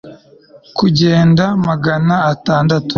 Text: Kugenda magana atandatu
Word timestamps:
Kugenda 0.77 1.45
magana 1.67 2.15
atandatu 2.33 2.89